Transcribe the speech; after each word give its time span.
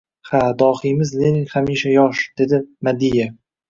—Ha, 0.29 0.39
dohiymiz 0.61 1.13
Lenin 1.21 1.45
hamisha 1.53 1.95
yosh!— 2.01 2.27
dedi 2.43 2.65
Madiev. 2.87 3.35